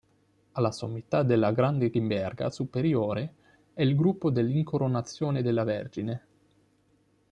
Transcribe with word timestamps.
Alla 0.53 0.71
sommità 0.71 1.21
della 1.21 1.51
grande 1.51 1.91
ghimberga 1.91 2.49
superiore 2.49 3.35
è 3.75 3.83
il 3.83 3.95
gruppo 3.95 4.31
dell"'Incoronazione 4.31 5.43
della 5.43 5.63
Vergine". 5.63 6.25